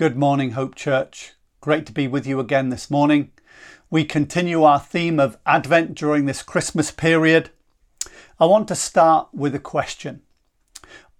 Good 0.00 0.16
morning, 0.16 0.52
Hope 0.52 0.76
Church. 0.76 1.34
Great 1.60 1.84
to 1.84 1.92
be 1.92 2.08
with 2.08 2.26
you 2.26 2.40
again 2.40 2.70
this 2.70 2.90
morning. 2.90 3.32
We 3.90 4.06
continue 4.06 4.62
our 4.62 4.80
theme 4.80 5.20
of 5.20 5.36
Advent 5.44 5.94
during 5.94 6.24
this 6.24 6.42
Christmas 6.42 6.90
period. 6.90 7.50
I 8.38 8.46
want 8.46 8.66
to 8.68 8.74
start 8.74 9.28
with 9.34 9.54
a 9.54 9.58
question. 9.58 10.22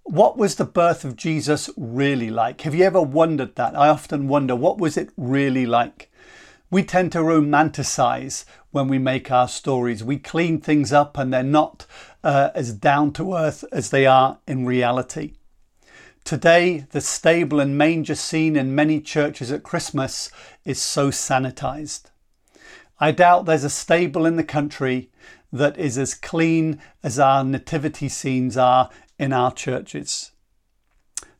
What 0.04 0.38
was 0.38 0.54
the 0.54 0.64
birth 0.64 1.04
of 1.04 1.16
Jesus 1.16 1.68
really 1.76 2.30
like? 2.30 2.62
Have 2.62 2.74
you 2.74 2.84
ever 2.84 3.02
wondered 3.02 3.54
that? 3.56 3.76
I 3.76 3.90
often 3.90 4.28
wonder, 4.28 4.56
what 4.56 4.78
was 4.78 4.96
it 4.96 5.10
really 5.14 5.66
like? 5.66 6.10
We 6.70 6.82
tend 6.82 7.12
to 7.12 7.18
romanticize 7.18 8.46
when 8.70 8.88
we 8.88 8.98
make 8.98 9.30
our 9.30 9.48
stories. 9.48 10.02
We 10.02 10.16
clean 10.16 10.58
things 10.58 10.90
up 10.90 11.18
and 11.18 11.34
they're 11.34 11.42
not 11.42 11.84
uh, 12.24 12.48
as 12.54 12.72
down 12.72 13.12
to 13.12 13.34
earth 13.34 13.62
as 13.72 13.90
they 13.90 14.06
are 14.06 14.38
in 14.46 14.64
reality. 14.64 15.34
Today, 16.24 16.86
the 16.90 17.00
stable 17.00 17.60
and 17.60 17.76
manger 17.76 18.14
scene 18.14 18.56
in 18.56 18.74
many 18.74 19.00
churches 19.00 19.50
at 19.50 19.62
Christmas 19.62 20.30
is 20.64 20.80
so 20.80 21.10
sanitized. 21.10 22.10
I 23.00 23.10
doubt 23.12 23.46
there's 23.46 23.64
a 23.64 23.70
stable 23.70 24.26
in 24.26 24.36
the 24.36 24.44
country 24.44 25.10
that 25.52 25.78
is 25.78 25.98
as 25.98 26.14
clean 26.14 26.80
as 27.02 27.18
our 27.18 27.42
nativity 27.42 28.08
scenes 28.08 28.56
are 28.56 28.90
in 29.18 29.32
our 29.32 29.52
churches. 29.52 30.32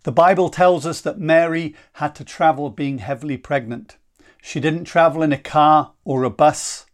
The 0.03 0.13
Bible 0.13 0.49
tells 0.49 0.87
us 0.87 1.03
that 1.03 1.19
Mary 1.19 1.77
had 1.95 2.15
to 2.17 2.25
travel 2.25 2.71
being 2.71 2.99
heavily 2.99 3.37
pregnant. 3.37 3.99
She 4.43 4.59
didn't 4.59 4.85
travel 4.85 5.23
in 5.23 5.33
a 5.33 5.39
car 5.39 5.93
or 6.05 6.25
a 6.25 6.31
bus, 6.31 6.87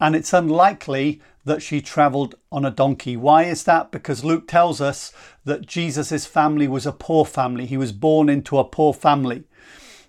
and 0.00 0.16
it's 0.16 0.32
unlikely 0.32 1.22
that 1.44 1.62
she 1.62 1.80
travelled 1.80 2.34
on 2.52 2.64
a 2.64 2.70
donkey. 2.70 3.16
Why 3.16 3.44
is 3.44 3.64
that? 3.64 3.90
Because 3.90 4.24
Luke 4.24 4.46
tells 4.46 4.80
us 4.80 5.12
that 5.44 5.66
Jesus' 5.66 6.26
family 6.26 6.68
was 6.68 6.86
a 6.86 6.92
poor 6.92 7.24
family. 7.24 7.66
He 7.66 7.76
was 7.76 7.92
born 7.92 8.28
into 8.28 8.58
a 8.58 8.64
poor 8.64 8.92
family. 8.92 9.44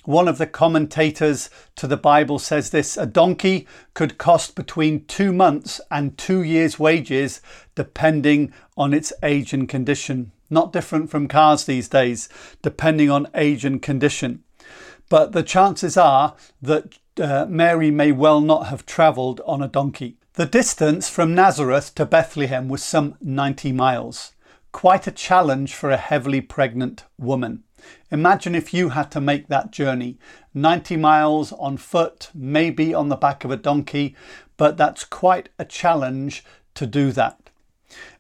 One 0.04 0.28
of 0.28 0.40
the 0.40 0.48
commentators 0.48 1.50
to 1.76 1.86
the 1.86 1.98
Bible 1.98 2.40
says 2.40 2.72
this 2.72 2.98
a 2.98 3.06
donkey 3.06 3.68
could 3.94 4.18
cost 4.18 4.56
between 4.56 5.06
two 5.06 5.32
months 5.32 5.80
and 5.92 6.18
two 6.18 6.42
years' 6.42 6.80
wages, 6.80 7.40
depending 7.76 8.52
on 8.76 8.94
its 8.94 9.14
age 9.22 9.54
and 9.54 9.70
condition. 9.70 10.32
Not 10.50 10.74
different 10.74 11.12
from 11.12 11.28
cars 11.28 11.66
these 11.66 11.88
days, 11.88 12.30
depending 12.64 13.12
on 13.12 13.28
age 13.36 13.64
and 13.64 13.82
condition. 13.82 14.44
But 15.08 15.34
the 15.34 15.44
chances 15.44 15.98
are 15.98 16.36
that 16.62 16.98
uh, 17.20 17.46
Mary 17.48 17.92
may 17.92 18.12
well 18.12 18.42
not 18.42 18.68
have 18.68 18.86
travelled 18.86 19.40
on 19.46 19.62
a 19.62 19.68
donkey. 19.68 20.18
The 20.36 20.46
distance 20.46 21.10
from 21.10 21.36
Nazareth 21.36 21.94
to 21.96 22.06
Bethlehem 22.06 22.70
was 22.70 22.82
some 22.82 23.18
90 23.20 23.74
miles. 23.74 24.32
Quite 24.72 25.06
a 25.06 25.12
challenge 25.12 25.74
for 25.76 25.92
a 25.92 25.98
heavily 25.98 26.40
pregnant 26.40 27.04
woman. 27.18 27.64
Imagine 28.12 28.56
if 28.56 28.74
you 28.74 28.90
had 28.90 29.12
to 29.12 29.20
make 29.20 29.50
that 29.50 29.72
journey 29.72 30.18
90 30.54 30.96
miles 30.96 31.52
on 31.52 31.76
foot, 31.76 32.30
maybe 32.34 32.94
on 32.94 33.10
the 33.10 33.18
back 33.18 33.44
of 33.44 33.52
a 33.52 33.58
donkey, 33.58 34.16
but 34.56 34.78
that's 34.78 35.04
quite 35.04 35.50
a 35.60 35.66
challenge 35.66 36.46
to 36.76 36.88
do 36.88 37.12
that. 37.12 37.50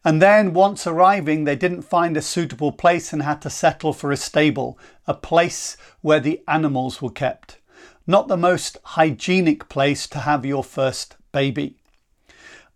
And 0.04 0.22
then, 0.22 0.52
once 0.52 0.86
arriving, 0.86 1.45
they 1.45 1.56
didn't 1.56 1.84
find 1.84 2.17
a 2.17 2.22
suitable 2.22 2.73
place 2.73 3.14
and 3.14 3.23
had 3.23 3.42
to 3.44 3.50
settle 3.50 3.94
for 3.94 4.12
a 4.12 4.17
stable, 4.17 4.78
a 5.08 5.14
place 5.14 5.78
where 6.02 6.20
the 6.20 6.42
animals 6.45 7.02
were 7.02 7.09
kept. 7.09 7.59
Not 8.06 8.28
the 8.28 8.36
most 8.36 8.78
hygienic 8.84 9.70
place 9.70 10.08
to 10.08 10.20
have 10.20 10.45
your 10.45 10.66
first 10.66 11.16
baby. 11.32 11.78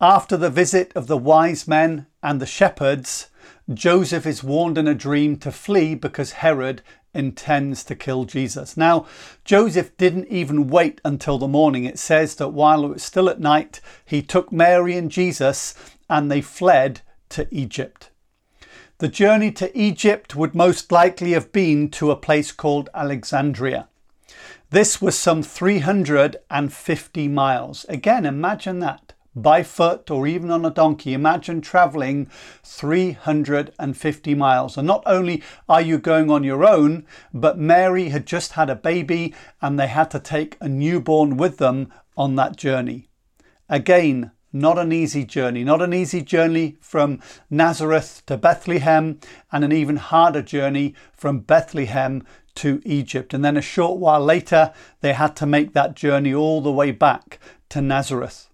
After 0.02 0.36
the 0.36 0.50
visit 0.50 0.92
of 0.94 1.08
the 1.08 1.18
wise 1.18 1.70
men 1.70 2.08
and 2.22 2.42
the 2.42 2.46
shepherds, 2.46 3.28
Joseph 3.74 4.26
is 4.26 4.44
warned 4.44 4.78
in 4.78 4.90
a 4.90 4.94
dream 4.94 5.38
to 5.38 5.54
flee 5.54 5.96
because 5.96 6.34
Herod 6.34 6.82
intends 7.14 7.82
to 7.86 7.96
kill 7.96 8.26
Jesus. 8.26 8.76
Now, 8.76 9.06
Joseph 9.46 9.96
didn't 9.96 10.28
even 10.28 10.68
wait 10.68 11.00
until 11.06 11.38
the 11.38 11.48
morning. 11.48 11.86
It 11.86 11.98
says 11.98 12.36
that 12.36 12.50
while 12.50 12.84
it 12.84 12.90
was 12.90 13.04
still 13.04 13.30
at 13.30 13.40
night, 13.40 13.80
he 14.04 14.22
took 14.22 14.52
Mary 14.52 14.98
and 14.98 15.10
Jesus 15.10 15.74
and 16.10 16.30
they 16.30 16.42
fled 16.42 17.00
to 17.30 17.48
Egypt. 17.50 18.10
The 18.98 19.08
journey 19.08 19.52
to 19.54 19.78
Egypt 19.78 20.36
would 20.36 20.54
most 20.56 20.92
likely 20.92 21.32
have 21.32 21.54
been 21.54 21.90
to 21.92 22.12
a 22.12 22.18
place 22.18 22.52
called 22.52 22.90
Alexandria. 22.94 23.88
This 24.72 25.02
was 25.02 25.18
some 25.18 25.42
350 25.42 27.28
miles. 27.30 27.86
Again, 27.88 28.26
imagine 28.26 28.80
that 28.80 29.14
by 29.36 29.64
foot 29.64 30.10
or 30.10 30.26
even 30.26 30.50
on 30.50 30.66
a 30.66 30.70
donkey. 30.70 31.14
Imagine 31.14 31.62
traveling 31.62 32.28
350 32.64 34.36
miles. 34.36 34.78
And 34.78 34.88
not 34.88 35.04
only 35.06 35.44
are 35.68 35.82
you 35.82 35.98
going 35.98 36.32
on 36.32 36.44
your 36.44 36.66
own, 36.66 37.06
but 37.34 37.58
Mary 37.58 38.10
had 38.10 38.26
just 38.26 38.54
had 38.54 38.70
a 38.70 38.76
baby 38.76 39.34
and 39.62 39.80
they 39.80 39.88
had 39.88 40.10
to 40.12 40.20
take 40.20 40.58
a 40.62 40.70
newborn 40.70 41.38
with 41.38 41.58
them 41.58 41.92
on 42.16 42.36
that 42.36 42.56
journey. 42.56 43.10
Again, 43.68 44.32
not 44.54 44.78
an 44.78 44.94
easy 44.94 45.26
journey, 45.26 45.66
not 45.66 45.82
an 45.82 45.94
easy 45.94 46.22
journey 46.22 46.78
from 46.80 47.20
Nazareth 47.50 48.24
to 48.28 48.38
Bethlehem, 48.38 49.20
and 49.52 49.66
an 49.66 49.74
even 49.74 49.98
harder 49.98 50.42
journey 50.42 50.96
from 51.12 51.40
Bethlehem 51.40 52.26
to 52.56 52.82
Egypt. 52.86 53.34
And 53.34 53.44
then 53.44 53.58
a 53.58 53.62
short 53.62 54.00
while 54.00 54.24
later, 54.24 54.74
they 55.02 55.12
had 55.12 55.36
to 55.38 55.46
make 55.46 55.74
that 55.74 55.94
journey 55.94 56.34
all 56.34 56.62
the 56.62 56.72
way 56.72 56.92
back 56.92 57.38
to 57.68 57.82
Nazareth. 57.82 58.50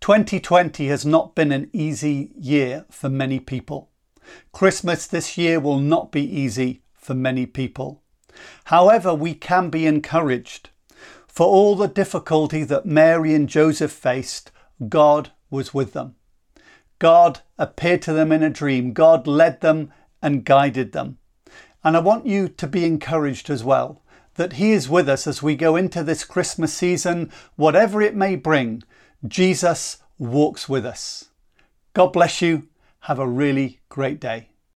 2020 0.00 0.88
has 0.88 1.04
not 1.04 1.34
been 1.34 1.52
an 1.52 1.70
easy 1.72 2.32
year 2.38 2.86
for 2.90 3.08
many 3.08 3.40
people. 3.40 3.90
Christmas 4.52 5.06
this 5.06 5.36
year 5.36 5.58
will 5.60 5.80
not 5.80 6.12
be 6.12 6.22
easy 6.22 6.82
for 6.94 7.14
many 7.14 7.46
people. 7.46 8.02
However, 8.64 9.14
we 9.14 9.34
can 9.34 9.70
be 9.70 9.86
encouraged. 9.86 10.70
For 11.26 11.46
all 11.46 11.76
the 11.76 11.88
difficulty 11.88 12.64
that 12.64 12.86
Mary 12.86 13.34
and 13.34 13.48
Joseph 13.48 13.92
faced, 13.92 14.50
God 14.88 15.32
was 15.50 15.74
with 15.74 15.92
them. 15.92 16.14
God 16.98 17.40
appeared 17.58 18.02
to 18.02 18.12
them 18.12 18.32
in 18.32 18.42
a 18.42 18.50
dream. 18.50 18.92
God 18.92 19.26
led 19.26 19.60
them 19.60 19.92
and 20.20 20.44
guided 20.44 20.92
them. 20.92 21.18
And 21.84 21.96
I 21.96 22.00
want 22.00 22.26
you 22.26 22.48
to 22.48 22.66
be 22.66 22.84
encouraged 22.84 23.50
as 23.50 23.62
well 23.64 24.02
that 24.34 24.54
He 24.54 24.72
is 24.72 24.88
with 24.88 25.08
us 25.08 25.26
as 25.26 25.42
we 25.42 25.56
go 25.56 25.76
into 25.76 26.02
this 26.02 26.24
Christmas 26.24 26.72
season, 26.72 27.30
whatever 27.56 28.00
it 28.00 28.14
may 28.14 28.36
bring. 28.36 28.82
Jesus 29.26 29.98
walks 30.18 30.68
with 30.68 30.86
us. 30.86 31.30
God 31.92 32.12
bless 32.12 32.40
you. 32.40 32.68
Have 33.00 33.18
a 33.18 33.26
really 33.26 33.80
great 33.88 34.20
day. 34.20 34.50